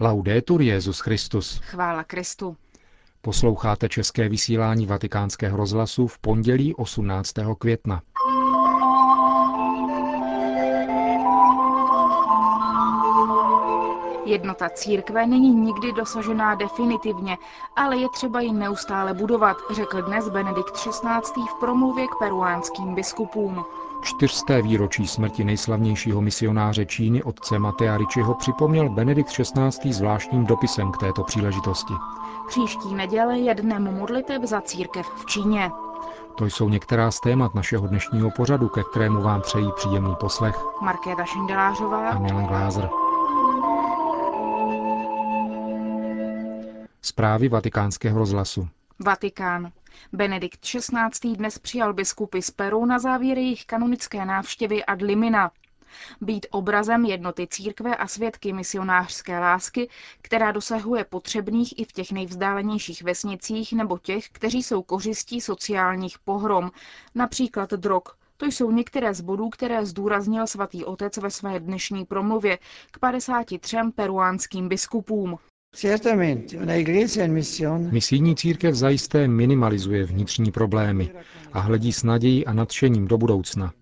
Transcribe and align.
Laudetur 0.00 0.62
Jezus 0.62 1.00
Christus. 1.00 1.60
Chvála 1.64 2.04
Kristu. 2.04 2.56
Posloucháte 3.20 3.88
české 3.88 4.28
vysílání 4.28 4.86
Vatikánského 4.86 5.56
rozhlasu 5.56 6.06
v 6.06 6.18
pondělí 6.18 6.74
18. 6.74 7.32
května. 7.58 8.02
Jednota 14.24 14.68
církve 14.68 15.26
není 15.26 15.50
nikdy 15.50 15.92
dosažená 15.92 16.54
definitivně, 16.54 17.36
ale 17.76 17.96
je 17.96 18.08
třeba 18.08 18.40
ji 18.40 18.52
neustále 18.52 19.14
budovat, 19.14 19.56
řekl 19.70 20.02
dnes 20.02 20.28
Benedikt 20.28 20.72
XVI. 20.72 21.42
v 21.50 21.60
promluvě 21.60 22.06
k 22.06 22.18
peruánským 22.18 22.94
biskupům. 22.94 23.64
Čtyřsté 24.06 24.62
výročí 24.62 25.06
smrti 25.06 25.44
nejslavnějšího 25.44 26.20
misionáře 26.20 26.86
Číny 26.86 27.22
otce 27.22 27.58
Matea 27.58 27.96
Ričiho 27.96 28.34
připomněl 28.34 28.88
Benedikt 28.88 29.30
XVI. 29.30 29.92
zvláštním 29.92 30.46
dopisem 30.46 30.92
k 30.92 30.98
této 30.98 31.24
příležitosti. 31.24 31.92
Příští 32.48 32.94
neděle 32.94 33.38
je 33.38 33.54
dnem 33.54 33.94
modliteb 33.94 34.42
za 34.42 34.60
církev 34.60 35.06
v 35.06 35.26
Číně. 35.26 35.70
To 36.38 36.44
jsou 36.44 36.68
některá 36.68 37.10
z 37.10 37.20
témat 37.20 37.54
našeho 37.54 37.86
dnešního 37.86 38.30
pořadu, 38.30 38.68
ke 38.68 38.82
kterému 38.90 39.22
vám 39.22 39.40
přejí 39.40 39.68
příjemný 39.76 40.14
poslech. 40.20 40.56
Markéta 40.82 41.24
Šindelářová 41.24 42.10
a 42.10 42.18
Milan 42.18 42.46
Glázer. 42.46 42.88
Zprávy 47.02 47.48
vatikánského 47.48 48.18
rozhlasu. 48.18 48.68
Vatikán. 49.04 49.70
Benedikt 50.12 50.60
XVI. 50.60 51.36
dnes 51.36 51.58
přijal 51.58 51.94
biskupy 51.94 52.42
z 52.42 52.50
Peru 52.50 52.86
na 52.86 52.98
závěr 52.98 53.38
jejich 53.38 53.66
kanonické 53.66 54.24
návštěvy 54.24 54.84
ad 54.84 55.02
limina. 55.02 55.50
Být 56.20 56.46
obrazem 56.50 57.04
jednoty 57.04 57.46
církve 57.46 57.96
a 57.96 58.06
svědky 58.06 58.52
misionářské 58.52 59.38
lásky, 59.38 59.88
která 60.22 60.52
dosahuje 60.52 61.04
potřebných 61.04 61.78
i 61.78 61.84
v 61.84 61.92
těch 61.92 62.12
nejvzdálenějších 62.12 63.02
vesnicích 63.02 63.72
nebo 63.72 63.98
těch, 63.98 64.28
kteří 64.28 64.62
jsou 64.62 64.82
kořistí 64.82 65.40
sociálních 65.40 66.18
pohrom, 66.18 66.70
například 67.14 67.70
drog, 67.70 68.02
to 68.36 68.46
jsou 68.46 68.70
některé 68.70 69.14
z 69.14 69.20
bodů, 69.20 69.48
které 69.50 69.86
zdůraznil 69.86 70.46
svatý 70.46 70.84
otec 70.84 71.16
ve 71.16 71.30
své 71.30 71.60
dnešní 71.60 72.04
promluvě 72.04 72.58
k 72.90 72.98
53 72.98 73.76
peruánským 73.94 74.68
biskupům. 74.68 75.38
Misijní 77.90 78.36
církev 78.36 78.74
zajisté 78.74 79.28
minimalizuje 79.28 80.04
vnitřní 80.04 80.50
problémy 80.50 81.10
a 81.52 81.60
hledí 81.60 81.92
s 81.92 82.02
nadějí 82.02 82.46
a 82.46 82.52
nadšením 82.52 83.08
do 83.08 83.18
budoucna. 83.18 83.72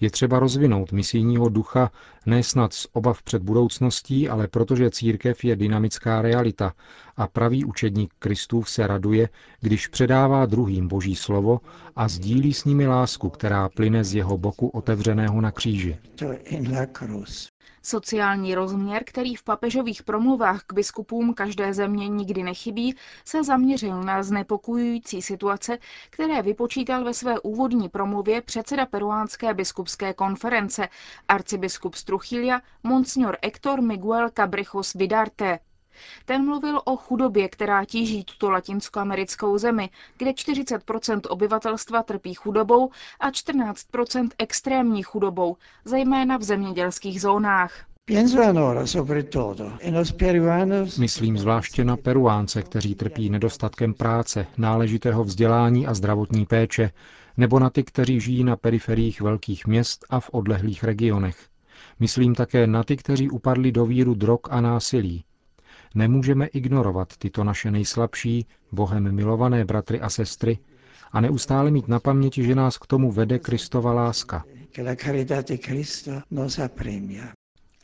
Je 0.00 0.10
třeba 0.10 0.38
rozvinout 0.38 0.92
misijního 0.92 1.48
ducha 1.48 1.90
ne 2.26 2.42
snad 2.42 2.72
z 2.74 2.86
obav 2.92 3.22
před 3.22 3.42
budoucností, 3.42 4.28
ale 4.28 4.48
protože 4.48 4.90
církev 4.90 5.44
je 5.44 5.56
dynamická 5.56 6.22
realita 6.22 6.72
a 7.16 7.26
pravý 7.26 7.64
učedník 7.64 8.14
Kristův 8.18 8.70
se 8.70 8.86
raduje, 8.86 9.28
když 9.60 9.86
předává 9.86 10.46
druhým 10.46 10.88
boží 10.88 11.16
slovo 11.16 11.60
a 11.96 12.08
sdílí 12.08 12.54
s 12.54 12.64
nimi 12.64 12.86
lásku, 12.86 13.30
která 13.30 13.68
plyne 13.68 14.04
z 14.04 14.14
jeho 14.14 14.38
boku 14.38 14.68
otevřeného 14.68 15.40
na 15.40 15.50
kříži. 15.52 15.98
Sociální 17.82 18.54
rozměr, 18.54 19.02
který 19.06 19.34
v 19.34 19.42
papežových 19.42 20.02
promluvách 20.02 20.62
k 20.66 20.72
biskupům 20.72 21.34
každé 21.34 21.74
země 21.74 22.08
nikdy 22.08 22.42
nechybí, 22.42 22.94
se 23.24 23.44
zaměřil 23.44 24.02
na 24.02 24.22
znepokojující 24.22 25.22
situace, 25.22 25.78
které 26.10 26.42
vypočítal 26.42 27.04
ve 27.04 27.14
své 27.14 27.40
úvodní 27.40 27.88
promluvě 27.88 28.42
předseda 28.42 28.86
peruánské 28.86 29.54
biskupské 29.54 30.14
konference, 30.14 30.88
arcibiskup 31.28 31.94
z 31.94 32.04
Truchilia, 32.04 32.60
monsignor 32.82 33.38
Hector 33.44 33.80
Miguel 33.82 34.30
Cabrejos 34.30 34.92
Vidarte. 34.94 35.58
Ten 36.24 36.44
mluvil 36.44 36.80
o 36.84 36.96
chudobě, 36.96 37.48
která 37.48 37.84
tíží 37.84 38.24
tuto 38.24 38.50
latinskoamerickou 38.50 39.58
zemi, 39.58 39.90
kde 40.18 40.30
40% 40.30 41.20
obyvatelstva 41.28 42.02
trpí 42.02 42.34
chudobou 42.34 42.90
a 43.20 43.30
14% 43.30 44.28
extrémní 44.38 45.02
chudobou, 45.02 45.56
zejména 45.84 46.36
v 46.36 46.42
zemědělských 46.42 47.20
zónách. 47.20 47.84
Myslím 50.98 51.38
zvláště 51.38 51.84
na 51.84 51.96
Peruánce, 51.96 52.62
kteří 52.62 52.94
trpí 52.94 53.30
nedostatkem 53.30 53.94
práce, 53.94 54.46
náležitého 54.58 55.24
vzdělání 55.24 55.86
a 55.86 55.94
zdravotní 55.94 56.46
péče, 56.46 56.90
nebo 57.36 57.58
na 57.58 57.70
ty, 57.70 57.82
kteří 57.82 58.20
žijí 58.20 58.44
na 58.44 58.56
periferiích 58.56 59.20
velkých 59.20 59.66
měst 59.66 60.06
a 60.10 60.20
v 60.20 60.30
odlehlých 60.32 60.84
regionech. 60.84 61.36
Myslím 62.00 62.34
také 62.34 62.66
na 62.66 62.84
ty, 62.84 62.96
kteří 62.96 63.30
upadli 63.30 63.72
do 63.72 63.86
víru 63.86 64.14
drog 64.14 64.40
a 64.50 64.60
násilí, 64.60 65.24
Nemůžeme 65.94 66.46
ignorovat 66.46 67.16
tyto 67.16 67.44
naše 67.44 67.70
nejslabší, 67.70 68.46
Bohem 68.72 69.12
milované 69.14 69.64
bratry 69.64 70.00
a 70.00 70.10
sestry 70.10 70.58
a 71.12 71.20
neustále 71.20 71.70
mít 71.70 71.88
na 71.88 72.00
paměti, 72.00 72.44
že 72.44 72.54
nás 72.54 72.78
k 72.78 72.86
tomu 72.86 73.12
vede 73.12 73.38
Kristova 73.38 73.92
láska. 73.92 74.44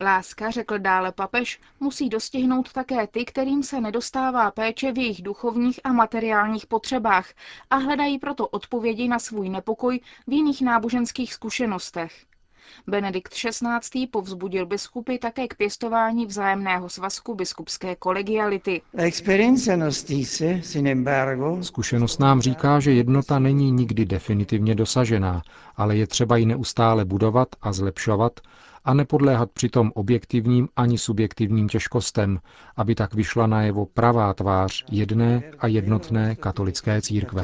Láska, 0.01 0.51
řekl 0.51 0.79
dále 0.79 1.13
papež, 1.13 1.61
musí 1.81 2.09
dostihnout 2.09 2.73
také 2.73 3.07
ty, 3.07 3.25
kterým 3.25 3.63
se 3.63 3.81
nedostává 3.81 4.51
péče 4.51 4.93
v 4.93 4.99
jejich 4.99 5.23
duchovních 5.23 5.81
a 5.85 5.93
materiálních 5.93 6.67
potřebách 6.67 7.29
a 7.71 7.77
hledají 7.77 8.19
proto 8.19 8.49
odpovědi 8.49 9.09
na 9.09 9.19
svůj 9.19 9.49
nepokoj 9.49 10.01
v 10.27 10.33
jiných 10.33 10.63
náboženských 10.63 11.35
zkušenostech. 11.35 12.27
Benedikt 12.87 13.33
XVI. 13.35 14.07
povzbudil 14.07 14.67
biskupy 14.67 15.19
také 15.19 15.49
k 15.49 15.55
pěstování 15.57 16.27
vzájemného 16.27 16.89
svazku 16.89 17.35
biskupské 17.35 17.97
kolegiality. 17.97 18.83
Zkušenost 21.61 22.21
nám 22.21 22.41
říká, 22.41 22.81
že 22.81 22.93
jednota 22.93 23.39
není 23.39 23.71
nikdy 23.71 24.05
definitivně 24.05 24.75
dosažená, 24.75 25.43
ale 25.77 25.97
je 25.97 26.07
třeba 26.07 26.37
ji 26.37 26.47
neustále 26.47 27.05
budovat 27.05 27.49
a 27.63 27.73
zlepšovat 27.73 28.41
a 28.85 28.95
nepodléhat 28.95 29.51
přitom 29.51 29.93
objektivním 29.95 30.69
ani 30.77 30.99
subjektivním 30.99 31.69
těžkostem, 31.69 32.39
aby 32.77 32.95
tak 32.95 33.15
vyšla 33.15 33.47
najevo 33.47 33.87
pravá 33.87 34.35
tvář 34.35 34.85
jedné 34.91 35.43
a 35.59 35.67
jednotné 35.67 36.37
katolické 36.37 37.03
církve. 37.03 37.43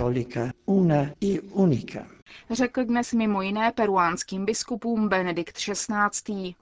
Řekl 2.50 2.84
dnes 2.84 3.12
mimo 3.12 3.42
jiné 3.42 3.72
peruánským 3.72 4.44
biskupům 4.44 5.08
Benedikt 5.08 5.56
XVI. 5.56 6.54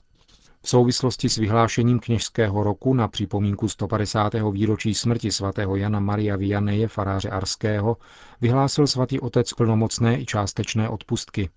V 0.62 0.68
souvislosti 0.68 1.28
s 1.28 1.36
vyhlášením 1.36 2.00
kněžského 2.00 2.62
roku 2.62 2.94
na 2.94 3.08
připomínku 3.08 3.68
150. 3.68 4.32
výročí 4.52 4.94
smrti 4.94 5.32
svatého 5.32 5.76
Jana 5.76 6.00
Maria 6.00 6.36
Vianeje, 6.36 6.88
faráře 6.88 7.30
Arského, 7.30 7.96
vyhlásil 8.40 8.86
svatý 8.86 9.20
otec 9.20 9.52
plnomocné 9.52 10.20
i 10.20 10.26
částečné 10.26 10.88
odpustky. 10.88 11.50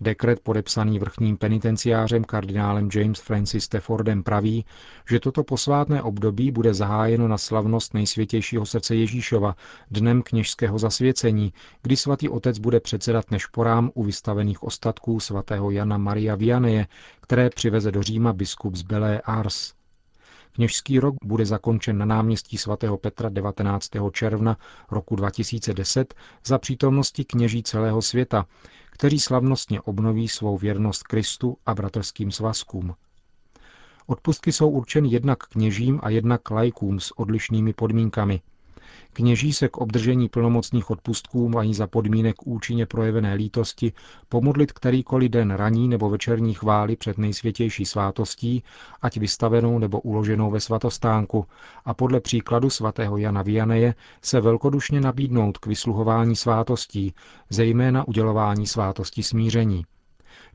Dekret 0.00 0.40
podepsaný 0.40 0.98
vrchním 0.98 1.36
penitenciářem 1.36 2.24
kardinálem 2.24 2.88
James 2.94 3.20
Francis 3.20 3.64
Staffordem 3.64 4.22
praví, 4.22 4.64
že 5.08 5.20
toto 5.20 5.44
posvátné 5.44 6.02
období 6.02 6.50
bude 6.50 6.74
zahájeno 6.74 7.28
na 7.28 7.38
slavnost 7.38 7.94
nejsvětějšího 7.94 8.66
srdce 8.66 8.94
Ježíšova, 8.94 9.56
dnem 9.90 10.22
kněžského 10.22 10.78
zasvěcení, 10.78 11.52
kdy 11.82 11.96
svatý 11.96 12.28
otec 12.28 12.58
bude 12.58 12.80
předsedat 12.80 13.30
nešporám 13.30 13.90
u 13.94 14.02
vystavených 14.04 14.62
ostatků 14.62 15.20
svatého 15.20 15.70
Jana 15.70 15.98
Maria 15.98 16.34
Vianeje, 16.34 16.86
které 17.20 17.50
přiveze 17.50 17.92
do 17.92 18.02
Říma 18.02 18.32
biskup 18.32 18.74
z 18.76 18.82
Belé 18.82 19.20
Ars. 19.20 19.72
Kněžský 20.52 20.98
rok 20.98 21.14
bude 21.24 21.46
zakončen 21.46 21.98
na 21.98 22.04
náměstí 22.04 22.58
svatého 22.58 22.98
Petra 22.98 23.28
19. 23.28 23.88
června 24.12 24.56
roku 24.90 25.16
2010 25.16 26.14
za 26.44 26.58
přítomnosti 26.58 27.24
kněží 27.24 27.62
celého 27.62 28.02
světa, 28.02 28.46
kteří 28.96 29.20
slavnostně 29.20 29.80
obnoví 29.80 30.28
svou 30.28 30.58
věrnost 30.58 31.02
Kristu 31.02 31.56
a 31.66 31.74
bratrským 31.74 32.30
svazkům. 32.30 32.94
Odpustky 34.06 34.52
jsou 34.52 34.70
určeny 34.70 35.08
jednak 35.08 35.38
kněžím 35.38 36.00
a 36.02 36.10
jednak 36.10 36.50
lajkům 36.50 37.00
s 37.00 37.18
odlišnými 37.18 37.72
podmínkami– 37.72 38.40
Kněží 39.16 39.52
se 39.52 39.68
k 39.68 39.76
obdržení 39.76 40.28
plnomocných 40.28 40.90
odpustků 40.90 41.48
mají 41.48 41.74
za 41.74 41.86
podmínek 41.86 42.46
účinně 42.46 42.86
projevené 42.86 43.34
lítosti 43.34 43.92
pomodlit 44.28 44.72
kterýkoliv 44.72 45.30
den 45.30 45.50
raní 45.50 45.88
nebo 45.88 46.10
večerní 46.10 46.54
chvály 46.54 46.96
před 46.96 47.18
nejsvětější 47.18 47.84
svátostí, 47.84 48.62
ať 49.02 49.16
vystavenou 49.16 49.78
nebo 49.78 50.00
uloženou 50.00 50.50
ve 50.50 50.60
svatostánku, 50.60 51.46
a 51.84 51.94
podle 51.94 52.20
příkladu 52.20 52.70
svatého 52.70 53.16
Jana 53.16 53.42
Vianeje 53.42 53.94
se 54.22 54.40
velkodušně 54.40 55.00
nabídnout 55.00 55.58
k 55.58 55.66
vysluhování 55.66 56.36
svátostí, 56.36 57.14
zejména 57.50 58.08
udělování 58.08 58.66
svátosti 58.66 59.22
smíření. 59.22 59.84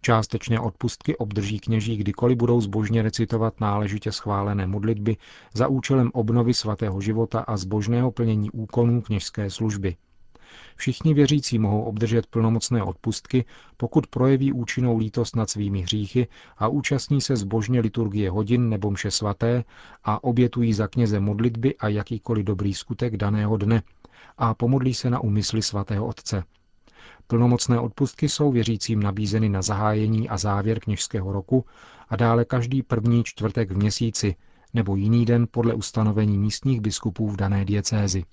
Částečné 0.01 0.59
odpustky 0.59 1.17
obdrží 1.17 1.59
kněží, 1.59 1.97
kdykoliv 1.97 2.37
budou 2.37 2.61
zbožně 2.61 3.01
recitovat 3.01 3.59
náležitě 3.59 4.11
schválené 4.11 4.67
modlitby 4.67 5.17
za 5.53 5.67
účelem 5.67 6.11
obnovy 6.13 6.53
svatého 6.53 7.01
života 7.01 7.39
a 7.39 7.57
zbožného 7.57 8.11
plnění 8.11 8.51
úkonů 8.51 9.01
kněžské 9.01 9.49
služby. 9.49 9.95
Všichni 10.75 11.13
věřící 11.13 11.59
mohou 11.59 11.83
obdržet 11.83 12.27
plnomocné 12.27 12.83
odpustky, 12.83 13.45
pokud 13.77 14.07
projeví 14.07 14.53
účinnou 14.53 14.97
lítost 14.97 15.35
nad 15.35 15.49
svými 15.49 15.81
hříchy 15.81 16.27
a 16.57 16.67
účastní 16.67 17.21
se 17.21 17.35
zbožně 17.35 17.79
liturgie 17.79 18.29
hodin 18.29 18.69
nebo 18.69 18.91
mše 18.91 19.11
svaté 19.11 19.63
a 20.03 20.23
obětují 20.23 20.73
za 20.73 20.87
kněze 20.87 21.19
modlitby 21.19 21.77
a 21.77 21.87
jakýkoliv 21.87 22.45
dobrý 22.45 22.73
skutek 22.73 23.17
daného 23.17 23.57
dne 23.57 23.83
a 24.37 24.53
pomodlí 24.53 24.93
se 24.93 25.09
na 25.09 25.19
úmysly 25.19 25.61
svatého 25.61 26.07
otce. 26.07 26.43
Plnomocné 27.27 27.79
odpustky 27.79 28.29
jsou 28.29 28.51
věřícím 28.51 29.03
nabízeny 29.03 29.49
na 29.49 29.61
zahájení 29.61 30.29
a 30.29 30.37
závěr 30.37 30.79
kněžského 30.79 31.31
roku 31.31 31.65
a 32.09 32.15
dále 32.15 32.45
každý 32.45 32.83
první 32.83 33.23
čtvrtek 33.23 33.71
v 33.71 33.77
měsíci 33.77 34.35
nebo 34.73 34.95
jiný 34.95 35.25
den 35.25 35.47
podle 35.51 35.73
ustanovení 35.73 36.37
místních 36.37 36.81
biskupů 36.81 37.29
v 37.29 37.35
dané 37.35 37.65
diecézi. 37.65 38.23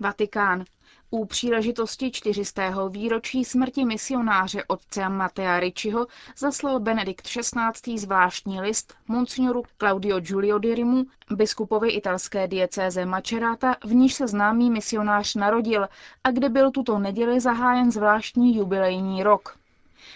Vatikán. 0.00 0.64
U 1.10 1.24
příležitosti 1.24 2.10
400. 2.10 2.88
výročí 2.88 3.44
smrti 3.44 3.84
misionáře 3.84 4.64
otce 4.68 5.08
Matea 5.08 5.60
Ricciho 5.60 6.06
zaslal 6.38 6.80
Benedikt 6.80 7.26
XVI. 7.26 7.98
zvláštní 7.98 8.60
list 8.60 8.94
monsignoru 9.08 9.62
Claudio 9.78 10.20
Giulio 10.20 10.58
Dirimu, 10.58 11.04
biskupovi 11.30 11.90
italské 11.90 12.48
diecéze 12.48 13.06
Macerata, 13.06 13.76
v 13.84 13.94
níž 13.94 14.14
se 14.14 14.26
známý 14.26 14.70
misionář 14.70 15.34
narodil 15.34 15.88
a 16.24 16.30
kde 16.30 16.48
byl 16.48 16.70
tuto 16.70 16.98
neděli 16.98 17.40
zahájen 17.40 17.90
zvláštní 17.90 18.56
jubilejní 18.56 19.22
rok. 19.22 19.58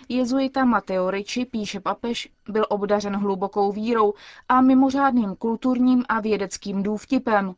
Jezuita 0.08 0.64
Mateo 0.64 1.10
Ricci, 1.10 1.44
píše 1.44 1.80
papež, 1.80 2.28
byl 2.48 2.66
obdařen 2.68 3.16
hlubokou 3.16 3.72
vírou 3.72 4.14
a 4.48 4.60
mimořádným 4.60 5.36
kulturním 5.36 6.04
a 6.08 6.20
vědeckým 6.20 6.82
důvtipem, 6.82 7.54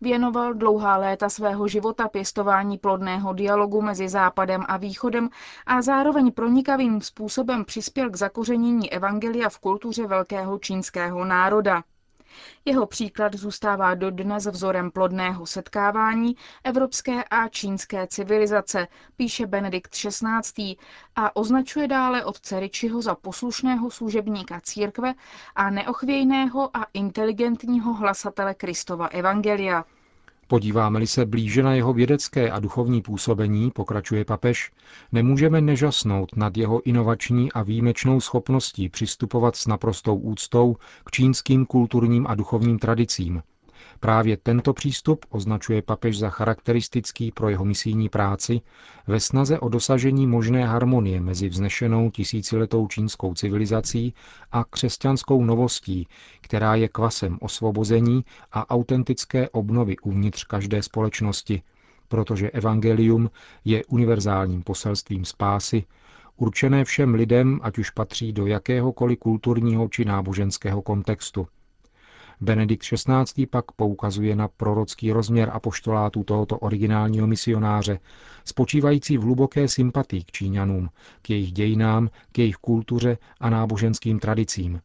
Věnoval 0.00 0.54
dlouhá 0.54 0.96
léta 0.96 1.28
svého 1.28 1.68
života 1.68 2.08
pěstování 2.08 2.78
plodného 2.78 3.32
dialogu 3.32 3.82
mezi 3.82 4.08
Západem 4.08 4.64
a 4.68 4.76
Východem 4.76 5.28
a 5.66 5.82
zároveň 5.82 6.32
pronikavým 6.32 7.00
způsobem 7.00 7.64
přispěl 7.64 8.10
k 8.10 8.16
zakořenění 8.16 8.92
evangelia 8.92 9.48
v 9.48 9.58
kultuře 9.58 10.06
velkého 10.06 10.58
čínského 10.58 11.24
národa. 11.24 11.82
Jeho 12.64 12.86
příklad 12.86 13.34
zůstává 13.34 13.94
dodnes 13.94 14.46
vzorem 14.46 14.90
plodného 14.90 15.46
setkávání 15.46 16.36
evropské 16.64 17.24
a 17.24 17.48
čínské 17.48 18.06
civilizace, 18.06 18.88
píše 19.16 19.46
Benedikt 19.46 19.90
XVI. 19.90 20.76
a 21.16 21.36
označuje 21.36 21.88
dále 21.88 22.24
otce 22.24 22.60
Ričiho 22.60 23.02
za 23.02 23.14
poslušného 23.14 23.90
služebníka 23.90 24.60
církve 24.60 25.14
a 25.54 25.70
neochvějného 25.70 26.76
a 26.76 26.86
inteligentního 26.94 27.94
hlasatele 27.94 28.54
Kristova 28.54 29.06
evangelia. 29.06 29.84
Podíváme-li 30.54 31.06
se 31.06 31.26
blíže 31.26 31.62
na 31.62 31.74
jeho 31.74 31.92
vědecké 31.92 32.50
a 32.50 32.60
duchovní 32.60 33.02
působení, 33.02 33.70
pokračuje 33.70 34.24
papež, 34.24 34.72
nemůžeme 35.12 35.60
nežasnout 35.60 36.36
nad 36.36 36.56
jeho 36.56 36.82
inovační 36.82 37.52
a 37.52 37.62
výjimečnou 37.62 38.20
schopností 38.20 38.88
přistupovat 38.88 39.56
s 39.56 39.66
naprostou 39.66 40.16
úctou 40.16 40.76
k 41.04 41.10
čínským 41.10 41.66
kulturním 41.66 42.26
a 42.26 42.34
duchovním 42.34 42.78
tradicím, 42.78 43.42
Právě 44.00 44.36
tento 44.36 44.72
přístup 44.72 45.26
označuje 45.28 45.82
papež 45.82 46.18
za 46.18 46.30
charakteristický 46.30 47.32
pro 47.32 47.48
jeho 47.48 47.64
misijní 47.64 48.08
práci 48.08 48.60
ve 49.06 49.20
snaze 49.20 49.58
o 49.58 49.68
dosažení 49.68 50.26
možné 50.26 50.66
harmonie 50.66 51.20
mezi 51.20 51.48
vznešenou 51.48 52.10
tisíciletou 52.10 52.86
čínskou 52.86 53.34
civilizací 53.34 54.14
a 54.52 54.64
křesťanskou 54.64 55.44
novostí, 55.44 56.08
která 56.40 56.74
je 56.74 56.88
kvasem 56.88 57.38
osvobození 57.40 58.24
a 58.52 58.70
autentické 58.70 59.48
obnovy 59.48 59.96
uvnitř 59.98 60.44
každé 60.44 60.82
společnosti, 60.82 61.62
protože 62.08 62.50
evangelium 62.50 63.30
je 63.64 63.84
univerzálním 63.84 64.62
poselstvím 64.62 65.24
spásy, 65.24 65.84
určené 66.36 66.84
všem 66.84 67.14
lidem, 67.14 67.60
ať 67.62 67.78
už 67.78 67.90
patří 67.90 68.32
do 68.32 68.46
jakéhokoliv 68.46 69.18
kulturního 69.18 69.88
či 69.88 70.04
náboženského 70.04 70.82
kontextu– 70.82 71.46
Benedikt 72.40 72.84
XVI. 72.84 73.46
pak 73.46 73.72
poukazuje 73.72 74.36
na 74.36 74.48
prorocký 74.48 75.12
rozměr 75.12 75.50
apoštolátu 75.52 76.24
tohoto 76.24 76.58
originálního 76.58 77.26
misionáře, 77.26 77.98
spočívající 78.44 79.18
v 79.18 79.22
hluboké 79.22 79.68
sympatii 79.68 80.22
k 80.24 80.32
Číňanům, 80.32 80.88
k 81.22 81.30
jejich 81.30 81.52
dějinám, 81.52 82.08
k 82.32 82.38
jejich 82.38 82.56
kultuře 82.56 83.18
a 83.40 83.50
náboženským 83.50 84.18
tradicím. 84.18 84.80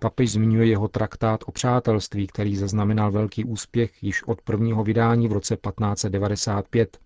Papež 0.00 0.32
zmiňuje 0.32 0.66
jeho 0.66 0.88
traktát 0.88 1.40
o 1.46 1.52
přátelství, 1.52 2.26
který 2.26 2.56
zaznamenal 2.56 3.10
velký 3.12 3.44
úspěch 3.44 4.02
již 4.02 4.22
od 4.22 4.42
prvního 4.42 4.84
vydání 4.84 5.28
v 5.28 5.32
roce 5.32 5.56
1595. 5.56 6.98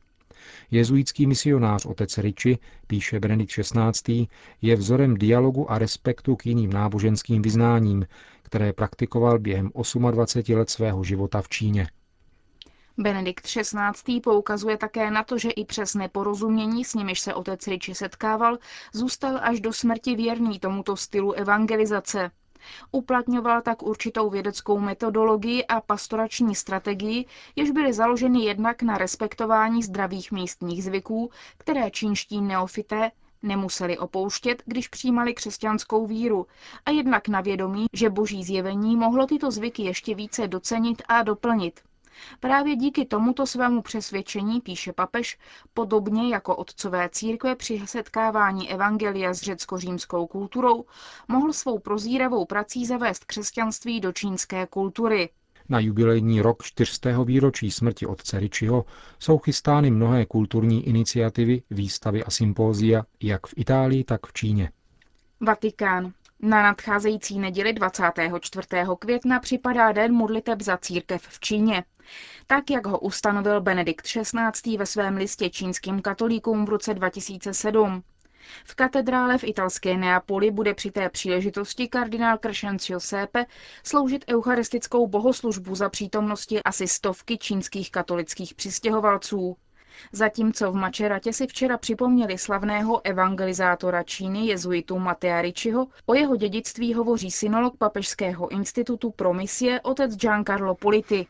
Jezuitský 0.71 1.27
misionář 1.27 1.87
otec 1.87 2.19
Riči, 2.19 2.59
píše 2.87 3.21
Benedikt 3.21 3.53
XVI., 3.53 4.27
je 4.63 4.77
vzorem 4.77 5.15
dialogu 5.15 5.71
a 5.71 5.79
respektu 5.79 6.37
k 6.37 6.47
jiným 6.47 6.73
náboženským 6.73 7.43
vyznáním, 7.43 8.07
které 8.43 8.73
praktikoval 8.73 9.39
během 9.39 9.71
28 10.11 10.57
let 10.57 10.71
svého 10.71 11.05
života 11.05 11.43
v 11.43 11.49
Číně. 11.49 11.89
Benedikt 12.99 13.47
XVI. 13.47 14.21
poukazuje 14.21 14.77
také 14.77 15.11
na 15.11 15.23
to, 15.25 15.39
že 15.39 15.51
i 15.51 15.65
přes 15.65 15.95
neporozumění, 15.95 16.85
s 16.85 16.95
nimiž 16.95 17.21
se 17.21 17.35
otec 17.35 17.67
Riči 17.67 17.95
setkával, 17.95 18.59
zůstal 18.93 19.39
až 19.43 19.61
do 19.61 19.73
smrti 19.73 20.15
věrný 20.15 20.59
tomuto 20.59 20.97
stylu 20.97 21.33
evangelizace. 21.33 22.31
Uplatňoval 22.93 23.63
tak 23.63 23.83
určitou 23.83 24.31
vědeckou 24.31 24.79
metodologii 24.79 25.65
a 25.67 25.81
pastorační 25.81 26.55
strategii, 26.55 27.27
jež 27.57 27.71
byly 27.71 27.93
založeny 27.93 28.45
jednak 28.45 28.83
na 28.83 28.99
respektování 28.99 29.83
zdravých 29.83 30.33
místních 30.33 30.85
zvyků, 30.85 31.31
které 31.59 31.91
čínští 31.91 32.41
neofité 32.41 33.11
nemuseli 33.43 33.99
opouštět, 33.99 34.63
když 34.67 34.89
přijímali 34.89 35.35
křesťanskou 35.35 36.07
víru, 36.07 36.47
a 36.87 36.91
jednak 36.91 37.29
na 37.29 37.41
vědomí, 37.41 37.87
že 37.93 38.11
boží 38.11 38.45
zjevení 38.45 38.97
mohlo 38.97 39.27
tyto 39.27 39.51
zvyky 39.51 39.83
ještě 39.83 40.15
více 40.15 40.49
docenit 40.49 41.03
a 41.09 41.23
doplnit. 41.23 41.81
Právě 42.41 42.77
díky 42.77 43.05
tomuto 43.05 43.47
svému 43.47 43.83
přesvědčení, 43.83 44.61
píše 44.61 44.93
papež, 44.93 45.39
podobně 45.75 46.29
jako 46.29 46.57
otcové 46.57 47.09
církve 47.13 47.57
při 47.57 47.83
setkávání 47.85 48.71
evangelia 48.71 49.35
s 49.35 49.41
řecko-římskou 49.41 50.27
kulturou, 50.27 50.85
mohl 51.29 51.53
svou 51.53 51.79
prozíravou 51.79 52.45
prací 52.45 52.87
zavést 52.87 53.25
křesťanství 53.25 54.01
do 54.01 54.13
čínské 54.13 54.67
kultury. 54.67 55.29
Na 55.69 55.81
jubilejní 55.81 56.41
rok 56.41 56.63
čtyřstého 56.63 57.25
výročí 57.25 57.71
smrti 57.71 58.07
otce 58.07 58.41
Ričiho 58.41 58.85
jsou 59.19 59.39
chystány 59.39 59.91
mnohé 59.91 60.27
kulturní 60.27 60.89
iniciativy, 60.89 61.62
výstavy 61.71 62.25
a 62.25 62.31
sympózia, 62.31 63.05
jak 63.23 63.47
v 63.47 63.55
Itálii, 63.57 64.05
tak 64.05 64.27
v 64.27 64.33
Číně. 64.33 64.71
Vatikán. 65.41 66.12
Na 66.41 66.62
nadcházející 66.62 67.39
neděli 67.39 67.73
24. 67.73 68.69
května 68.99 69.41
připadá 69.41 69.93
Den 69.93 70.12
modliteb 70.12 70.62
za 70.62 70.77
církev 70.77 71.23
v 71.23 71.41
Číně. 71.41 71.85
Tak, 72.47 72.71
jak 72.71 72.87
ho 72.87 72.99
ustanovil 72.99 73.61
Benedikt 73.61 74.07
XVI. 74.07 74.77
ve 74.77 74.87
svém 74.87 75.17
listě 75.17 75.51
čínským 75.51 76.03
katolíkům 76.03 76.65
v 76.65 76.69
roce 76.69 76.95
2007. 76.95 78.03
V 78.65 78.75
katedrále 78.75 79.39
v 79.39 79.45
italské 79.45 79.97
Neapoli 79.97 80.51
bude 80.51 80.75
při 80.75 80.91
té 80.91 81.09
příležitosti 81.09 81.89
kardinál 81.89 82.39
Crescencio 82.39 83.01
Sepe 83.01 83.47
sloužit 83.85 84.25
eucharistickou 84.29 85.07
bohoslužbu 85.07 85.75
za 85.75 85.89
přítomnosti 85.89 86.63
asi 86.63 86.89
stovky 86.89 87.39
čínských 87.39 87.91
katolických 87.91 88.55
přistěhovalců. 88.55 89.57
Zatímco 90.13 90.73
v 90.73 90.75
Mačeratě 90.75 91.33
si 91.33 91.47
včera 91.47 91.79
připomněli 91.79 92.39
slavného 92.39 93.07
evangelizátora 93.07 94.03
Číny 94.03 94.47
jezuitu 94.47 94.99
Matea 94.99 95.43
Ricciho, 95.43 95.87
o 96.07 96.15
jeho 96.15 96.37
dědictví 96.37 96.95
hovoří 96.95 97.31
synolog 97.31 97.77
Papežského 97.77 98.49
institutu 98.49 99.11
pro 99.11 99.35
misie 99.35 99.81
otec 99.81 100.17
Giancarlo 100.17 100.75
Politi 100.75 101.27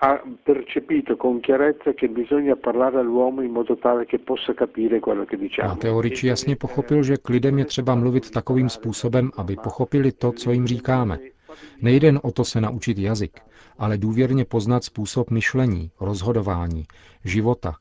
ha 0.00 0.22
percepito 0.44 1.16
con 1.16 1.40
chiarezza 1.40 1.92
che 1.92 2.08
bisogna 2.08 2.54
parlare 2.54 2.98
all'uomo 2.98 3.42
in 3.42 3.50
modo 3.50 3.76
tale 3.76 4.06
che 4.06 4.18
possa 4.20 4.54
capire 4.54 5.00
quello 5.00 5.24
che 5.24 5.36
diciamo. 5.36 5.68
Matteo 5.68 6.00
Ricci 6.00 6.26
jasně 6.26 6.56
pochopil, 6.56 7.02
že 7.02 7.16
k 7.16 7.28
lidem 7.28 7.58
je 7.58 7.64
třeba 7.64 7.94
mluvit 7.94 8.30
takovým 8.30 8.68
způsobem, 8.68 9.30
aby 9.36 9.56
pochopili 9.56 10.12
to, 10.12 10.32
co 10.32 10.52
jim 10.52 10.66
říkáme. 10.66 11.18
Nejde 11.82 12.12
o 12.22 12.32
to 12.32 12.44
se 12.44 12.60
naučit 12.60 12.98
jazyk, 12.98 13.40
ale 13.78 13.98
důvěrně 13.98 14.44
poznat 14.44 14.84
způsob 14.84 15.30
myšlení, 15.30 15.90
rozhodování, 16.00 16.84
života. 17.24 17.74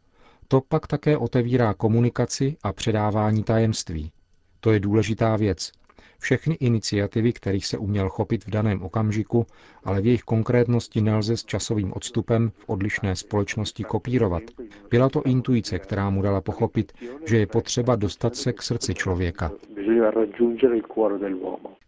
To 0.47 0.61
pak 0.69 0.87
také 0.87 1.17
otevírá 1.17 1.73
komunikaci 1.73 2.57
a 2.63 2.73
předávání 2.73 3.43
tajemství. 3.43 4.11
To 4.59 4.71
je 4.71 4.79
důležitá 4.79 5.35
věc. 5.35 5.71
Všechny 6.19 6.55
iniciativy, 6.59 7.33
kterých 7.33 7.65
se 7.65 7.77
uměl 7.77 8.09
chopit 8.09 8.45
v 8.45 8.49
daném 8.49 8.81
okamžiku, 8.83 9.45
ale 9.83 10.01
v 10.01 10.05
jejich 10.05 10.23
konkrétnosti 10.23 11.01
nelze 11.01 11.37
s 11.37 11.45
časovým 11.45 11.93
odstupem 11.95 12.51
v 12.57 12.69
odlišné 12.69 13.15
společnosti 13.15 13.83
kopírovat. 13.83 14.43
Byla 14.89 15.09
to 15.09 15.23
intuice, 15.23 15.79
která 15.79 16.09
mu 16.09 16.21
dala 16.21 16.41
pochopit, 16.41 16.91
že 17.25 17.37
je 17.37 17.47
potřeba 17.47 17.95
dostat 17.95 18.35
se 18.35 18.53
k 18.53 18.61
srdci 18.61 18.93
člověka. 18.93 19.51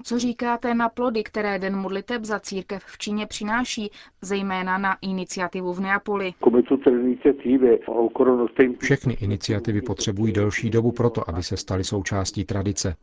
Co 0.04 0.20
říkáte 0.20 0.74
na 0.74 0.90
plody, 0.90 1.24
které 1.24 1.60
Den 1.60 1.76
modliteb 1.76 2.24
za 2.24 2.40
církev 2.40 2.84
v 2.86 2.98
Číně 2.98 3.26
přináší, 3.26 3.92
zejména 4.22 4.78
na 4.78 4.98
iniciativu 5.02 5.74
v 5.74 5.80
Neapoli? 5.80 6.34
Všechny 8.80 9.14
iniciativy 9.14 9.82
potřebují 9.82 10.34
delší 10.34 10.70
dobu 10.70 10.92
proto, 10.92 11.30
aby 11.30 11.44
se 11.44 11.58
staly 11.58 11.84
součástí 11.84 12.46
tradice. 12.46 12.96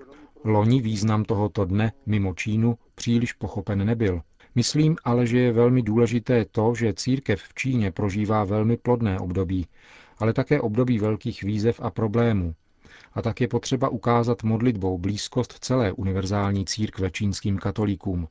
Loni 0.45 0.81
význam 0.81 1.25
tohoto 1.25 1.65
dne 1.65 1.93
mimo 2.07 2.35
Čínu 2.35 2.79
příliš 2.95 3.33
pochopen 3.33 3.87
nebyl. 3.87 4.21
Myslím 4.55 4.97
ale, 5.05 5.27
že 5.27 5.39
je 5.39 5.53
velmi 5.53 5.83
důležité 5.83 6.45
to, 6.45 6.75
že 6.75 6.95
církev 6.95 7.43
v 7.43 7.55
Číně 7.55 7.93
prožívá 7.93 8.45
velmi 8.45 8.77
plodné 8.77 9.19
období, 9.19 9.67
ale 10.19 10.33
také 10.33 10.61
období 10.61 10.99
velkých 10.99 11.43
výzev 11.43 11.81
a 11.83 11.91
problémů. 11.91 12.55
A 13.13 13.23
tak 13.23 13.41
je 13.41 13.49
potřeba 13.49 13.89
ukázat 13.89 14.43
modlitbou 14.43 14.99
blízkost 14.99 15.53
celé 15.61 15.93
univerzální 15.93 16.65
církve 16.65 17.11
čínským 17.11 17.59
katolíkům. 17.59 18.29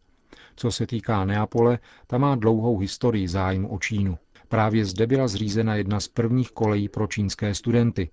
Co 0.55 0.71
se 0.71 0.88
týká 0.88 1.25
Neapole, 1.25 1.79
ta 2.07 2.17
má 2.17 2.35
dlouhou 2.35 2.77
historii 2.77 3.27
zájmu 3.27 3.67
o 3.67 3.79
Čínu. 3.79 4.17
Právě 4.47 4.85
zde 4.85 5.07
byla 5.07 5.27
zřízena 5.27 5.75
jedna 5.75 6.00
z 6.00 6.07
prvních 6.07 6.51
kolejí 6.51 6.89
pro 6.89 7.07
čínské 7.07 7.55
studenty. 7.55 8.09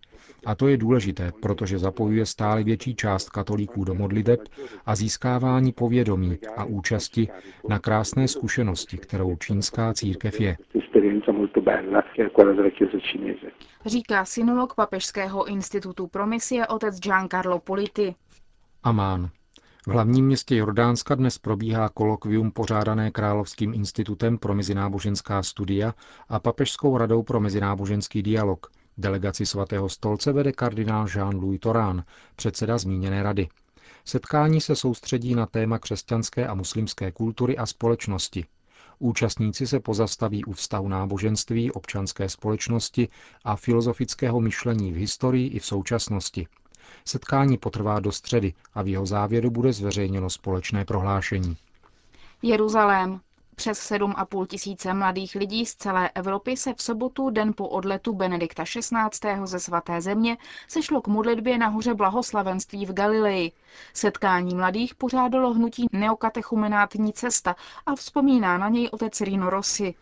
A 0.47 0.55
to 0.55 0.69
je 0.69 0.77
důležité, 0.77 1.33
protože 1.43 1.79
zapojuje 1.79 2.27
stále 2.27 2.63
větší 2.65 2.95
část 2.95 3.31
katolíků 3.31 3.85
do 3.85 3.95
modliteb 3.95 4.41
a 4.87 4.97
získávání 4.97 5.73
povědomí 5.73 6.39
a 6.57 6.65
účasti 6.65 7.29
na 7.69 7.79
krásné 7.79 8.29
zkušenosti, 8.29 8.97
kterou 8.97 9.37
čínská 9.37 9.95
církev 9.95 10.41
je. 10.41 10.57
Říká 13.87 14.25
synolog 14.25 14.75
Papežského 14.75 15.45
institutu 15.45 16.07
pro 16.07 16.27
misie 16.27 16.67
otec 16.67 17.01
Giancarlo 17.01 17.59
Politi. 17.59 18.15
Amán. 18.83 19.31
V 19.87 19.91
hlavním 19.91 20.27
městě 20.27 20.57
Jordánska 20.57 21.15
dnes 21.15 21.39
probíhá 21.39 21.89
kolokvium 21.89 22.51
pořádané 22.51 23.11
Královským 23.11 23.75
institutem 23.75 24.39
pro 24.39 24.55
mezináboženská 24.55 25.43
studia 25.43 25.95
a 26.29 26.41
Papežskou 26.41 26.99
radou 26.99 27.23
pro 27.23 27.41
mezináboženský 27.41 28.23
dialog. 28.23 28.67
Delegaci 28.99 29.47
svatého 29.47 29.89
stolce 29.89 30.33
vede 30.33 30.53
kardinál 30.53 31.07
Jean-Louis 31.07 31.59
Torán, 31.59 32.05
předseda 32.37 32.79
zmíněné 32.79 33.23
rady. 33.23 33.49
Setkání 34.05 34.61
se 34.61 34.77
soustředí 34.77 35.35
na 35.35 35.47
téma 35.47 35.79
křesťanské 35.79 36.47
a 36.47 36.55
muslimské 36.55 37.13
kultury 37.13 37.59
a 37.59 37.67
společnosti. 37.67 38.45
Účastníci 38.99 39.67
se 39.67 39.81
pozastaví 39.81 40.45
u 40.45 40.53
vztahu 40.53 40.89
náboženství, 40.89 41.71
občanské 41.71 42.29
společnosti 42.29 43.09
a 43.45 43.57
filozofického 43.57 44.41
myšlení 44.41 44.93
v 44.93 44.97
historii 44.97 45.49
i 45.49 45.59
v 45.59 45.67
současnosti– 45.67 46.47
Setkání 47.05 47.59
potrvá 47.59 48.01
do 48.01 48.13
středy 48.13 48.55
a 48.75 48.83
v 48.83 48.89
jeho 48.89 49.07
závěru 49.07 49.51
bude 49.51 49.73
zveřejněno 49.73 50.31
společné 50.31 50.85
prohlášení. 50.85 51.57
Jeruzalém. 52.43 53.21
Přes 53.57 53.91
7,5 53.91 54.47
tisíce 54.47 54.95
mladých 54.95 55.35
lidí 55.35 55.67
z 55.67 55.75
celé 55.75 56.11
Evropy 56.15 56.57
se 56.57 56.75
v 56.75 56.83
sobotu, 56.83 57.31
den 57.31 57.53
po 57.57 57.69
odletu 57.69 58.13
Benedikta 58.13 58.65
XVI. 58.65 59.47
ze 59.47 59.61
svaté 59.61 60.01
země, 60.01 60.37
sešlo 60.69 61.01
k 61.01 61.07
modlitbě 61.09 61.59
na 61.59 61.69
hoře 61.69 61.95
Blahoslavenství 61.95 62.87
v 62.87 62.93
Galileji. 62.93 63.53
Setkání 63.95 64.55
mladých 64.55 64.95
pořádalo 64.95 65.53
hnutí 65.53 65.87
Neokatechumenátní 65.93 67.13
cesta 67.13 67.57
a 67.87 67.95
vzpomíná 67.95 68.59
na 68.59 68.69
něj 68.69 68.89
otec 68.93 69.21
Rino 69.21 69.51
Rossi. 69.51 69.95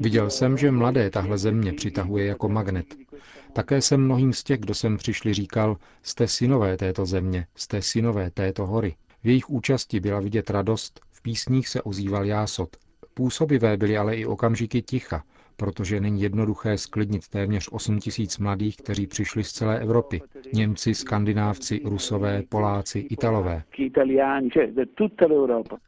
Viděl 0.00 0.30
jsem, 0.30 0.56
že 0.56 0.70
mladé 0.70 1.10
tahle 1.10 1.38
země 1.38 1.72
přitahuje 1.72 2.26
jako 2.26 2.48
magnet. 2.48 2.86
Také 3.52 3.80
jsem 3.80 4.04
mnohým 4.04 4.32
z 4.32 4.44
těch, 4.44 4.60
kdo 4.60 4.74
sem 4.74 4.96
přišli, 4.96 5.34
říkal, 5.34 5.76
jste 6.02 6.28
synové 6.28 6.76
této 6.76 7.06
země, 7.06 7.46
jste 7.54 7.82
synové 7.82 8.30
této 8.30 8.66
hory. 8.66 8.94
V 9.24 9.26
jejich 9.26 9.50
účasti 9.50 10.00
byla 10.00 10.20
vidět 10.20 10.50
radost, 10.50 11.00
v 11.12 11.22
písních 11.22 11.68
se 11.68 11.82
ozýval 11.82 12.24
jásot. 12.24 12.76
Působivé 13.14 13.76
byly 13.76 13.96
ale 13.96 14.16
i 14.16 14.26
okamžiky 14.26 14.82
ticha, 14.82 15.22
protože 15.56 16.00
není 16.00 16.22
jednoduché 16.22 16.78
sklidnit 16.78 17.28
téměř 17.28 17.68
8 17.72 17.98
tisíc 17.98 18.38
mladých, 18.38 18.76
kteří 18.76 19.06
přišli 19.06 19.44
z 19.44 19.52
celé 19.52 19.80
Evropy. 19.80 20.20
Němci, 20.52 20.94
skandinávci, 20.94 21.80
rusové, 21.84 22.42
Poláci, 22.48 22.98
Italové. 22.98 23.62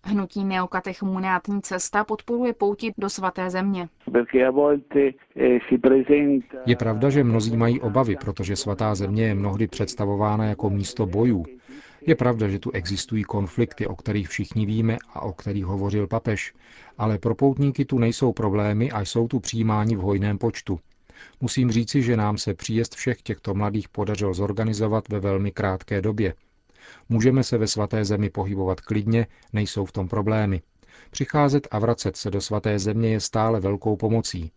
Hnutí 0.04 0.44
neokatechumenátní 0.44 1.62
cesta 1.62 2.04
podporuje 2.04 2.52
pouti 2.52 2.92
do 2.99 3.11
svaté 3.11 3.50
země. 3.50 3.88
Je 6.66 6.76
pravda, 6.76 7.11
že 7.11 7.25
mnozí 7.25 7.56
mají 7.56 7.80
obavy, 7.80 8.16
protože 8.16 8.56
svatá 8.56 8.94
země 8.94 9.26
je 9.26 9.35
mnohdy 9.35 9.66
představována 9.66 10.44
jako 10.44 10.70
místo 10.70 11.06
bojů, 11.06 11.44
je 12.06 12.14
pravda, 12.14 12.48
že 12.48 12.58
tu 12.58 12.70
existují 12.70 13.25
konflikty, 13.25 13.86
o 13.86 13.96
kterých 13.96 14.28
všichni 14.28 14.66
víme 14.66 14.96
a 15.14 15.20
o 15.20 15.32
kterých 15.32 15.64
hovořil 15.64 16.06
papež, 16.06 16.54
ale 16.98 17.18
pro 17.18 17.34
poutníky 17.34 17.84
tu 17.84 17.98
nejsou 17.98 18.32
problémy 18.32 18.90
a 18.90 19.00
jsou 19.00 19.28
tu 19.28 19.40
přijímáni 19.40 19.96
v 19.96 20.00
hojném 20.00 20.38
počtu. 20.38 20.80
Musím 21.40 21.70
říci, 21.70 22.02
že 22.02 22.16
nám 22.16 22.38
se 22.38 22.54
příjezd 22.54 22.94
všech 22.94 23.22
těchto 23.22 23.54
mladých 23.54 23.88
podařil 23.88 24.34
zorganizovat 24.34 25.08
ve 25.08 25.20
velmi 25.20 25.52
krátké 25.52 26.02
době. 26.02 26.34
Můžeme 27.08 27.44
se 27.44 27.58
ve 27.58 27.66
svaté 27.66 28.04
zemi 28.04 28.30
pohybovat 28.30 28.80
klidně, 28.80 29.26
nejsou 29.52 29.84
v 29.84 29.92
tom 29.92 30.08
problémy. 30.08 30.62
Přicházet 31.10 31.68
a 31.70 31.78
vracet 31.78 32.16
se 32.16 32.30
do 32.30 32.40
svaté 32.40 32.78
země 32.78 33.08
je 33.08 33.20
stále 33.20 33.60
velkou 33.60 33.96
pomocí. 33.96 34.52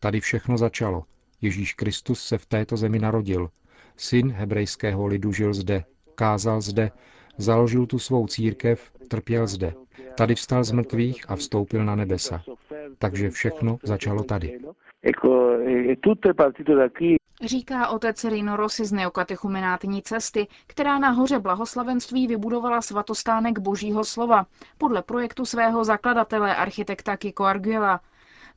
Tady 0.00 0.20
všechno 0.20 0.58
začalo. 0.58 1.04
Ježíš 1.40 1.74
Kristus 1.74 2.20
se 2.20 2.38
v 2.38 2.46
této 2.46 2.76
zemi 2.76 2.98
narodil. 2.98 3.48
Syn 3.96 4.32
hebrejského 4.32 5.06
lidu 5.06 5.32
žil 5.32 5.54
zde, 5.54 5.84
kázal 6.16 6.60
zde, 6.60 6.90
založil 7.38 7.86
tu 7.86 7.98
svou 7.98 8.26
církev, 8.26 8.90
trpěl 9.08 9.46
zde. 9.46 9.74
Tady 10.16 10.34
vstal 10.34 10.64
z 10.64 10.72
mrtvých 10.72 11.30
a 11.30 11.36
vstoupil 11.36 11.84
na 11.84 11.94
nebesa. 11.94 12.42
Takže 12.98 13.30
všechno 13.30 13.78
začalo 13.82 14.22
tady. 14.24 14.58
Říká 17.44 17.88
otec 17.88 18.24
Rino 18.24 18.56
Rossi 18.56 18.84
z 18.84 18.92
neokatechumenátní 18.92 20.02
cesty, 20.02 20.46
která 20.66 20.98
na 20.98 21.10
hoře 21.10 21.38
blahoslavenství 21.38 22.26
vybudovala 22.26 22.82
svatostánek 22.82 23.58
božího 23.58 24.04
slova 24.04 24.46
podle 24.78 25.02
projektu 25.02 25.44
svého 25.44 25.84
zakladatele 25.84 26.56
architekta 26.56 27.16
Kiko 27.16 27.44
Arguela. 27.44 28.00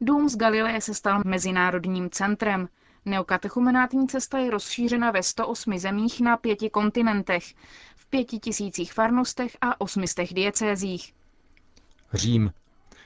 Dům 0.02 0.30
z 0.30 0.38
Galileje 0.38 0.82
se 0.82 0.94
stal 0.94 1.22
mezinárodním 1.26 2.10
centrem. 2.10 2.68
Neokatechumenátní 3.06 4.08
cesta 4.08 4.38
je 4.38 4.52
rozšířena 4.52 5.12
ve 5.12 5.24
108 5.24 5.78
zemích 5.78 6.22
na 6.22 6.38
pěti 6.38 6.70
kontinentech, 6.70 7.44
v 7.96 8.06
pěti 8.10 8.40
tisících 8.40 8.94
farnostech 8.94 9.58
a 9.62 9.82
osmistech 9.82 10.34
diecézích. 10.34 11.14
Řím. 12.14 12.52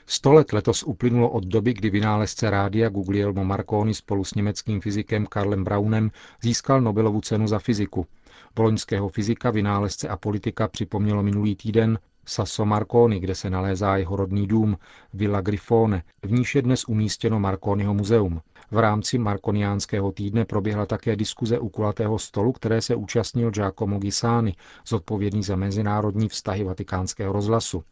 Sto 0.06 0.32
let 0.32 0.52
letos 0.52 0.82
uplynulo 0.82 1.30
od 1.30 1.44
doby, 1.44 1.74
kdy 1.74 1.90
vynálezce 1.90 2.50
rádia 2.50 2.88
Guglielmo 2.88 3.44
Marconi 3.44 3.94
spolu 3.94 4.24
s 4.24 4.34
německým 4.34 4.80
fyzikem 4.80 5.26
Karlem 5.26 5.64
Braunem 5.64 6.10
získal 6.42 6.80
Nobelovu 6.80 7.20
cenu 7.20 7.46
za 7.46 7.58
fyziku. 7.58 8.06
Boloňského 8.54 9.08
fyzika, 9.08 9.50
vynálezce 9.50 10.08
a 10.08 10.16
politika 10.16 10.68
připomnělo 10.68 11.22
minulý 11.22 11.56
týden 11.56 11.98
Sasso 12.26 12.64
Marconi, 12.64 13.20
kde 13.20 13.34
se 13.34 13.50
nalézá 13.50 13.96
jeho 13.96 14.16
rodný 14.16 14.46
dům, 14.46 14.78
Villa 15.14 15.40
Grifone, 15.40 16.02
v 16.22 16.32
níž 16.32 16.54
je 16.54 16.62
dnes 16.62 16.84
umístěno 16.84 17.40
Marconiho 17.40 17.94
muzeum. 17.94 18.40
V 18.74 18.78
rámci 18.78 19.18
Markoniánského 19.18 20.12
týdne 20.12 20.44
proběhla 20.44 20.86
také 20.86 21.16
diskuze 21.16 21.58
u 21.58 21.68
kulatého 21.68 22.18
stolu, 22.18 22.52
které 22.52 22.82
se 22.82 22.94
účastnil 22.94 23.50
Giacomo 23.50 23.98
Gisani, 23.98 24.54
zodpovědný 24.86 25.42
za 25.42 25.56
mezinárodní 25.56 26.28
vztahy 26.28 26.64
vatikánského 26.64 27.32
rozhlasu. 27.32 27.84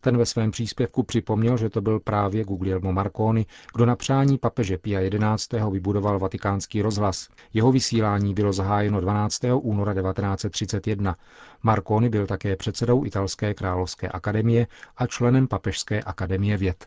Ten 0.00 0.16
ve 0.16 0.26
svém 0.26 0.50
příspěvku 0.50 1.02
připomněl, 1.02 1.56
že 1.56 1.70
to 1.70 1.80
byl 1.80 2.00
právě 2.00 2.44
Guglielmo 2.44 2.92
Marconi, 2.92 3.46
kdo 3.74 3.86
na 3.86 3.96
přání 3.96 4.38
papeže 4.38 4.78
Pia 4.78 5.00
XI. 5.36 5.56
vybudoval 5.70 6.18
vatikánský 6.18 6.82
rozhlas. 6.82 7.28
Jeho 7.54 7.72
vysílání 7.72 8.34
bylo 8.34 8.52
zahájeno 8.52 9.00
12. 9.00 9.40
února 9.54 9.94
1931. 9.94 11.16
Marconi 11.62 12.08
byl 12.08 12.26
také 12.26 12.56
předsedou 12.56 13.04
Italské 13.04 13.54
královské 13.54 14.08
akademie 14.08 14.66
a 14.96 15.06
členem 15.06 15.48
Papežské 15.48 16.02
akademie 16.02 16.56
věd. 16.56 16.86